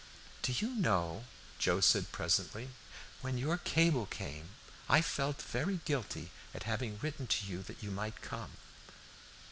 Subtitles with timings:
[0.41, 1.25] "Do you know,"
[1.59, 2.69] Joe began presently,
[3.21, 4.49] "when your cable came
[4.89, 8.53] I felt very guilty at having written to you that you might come?"